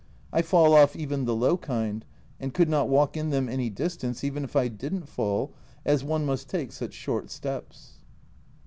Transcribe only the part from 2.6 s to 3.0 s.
not